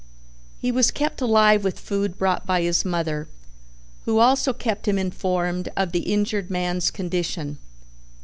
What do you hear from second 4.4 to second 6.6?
kept him informed of the injured